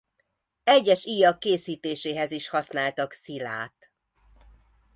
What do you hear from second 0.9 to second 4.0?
íjak készítéséhez is használtak szilát.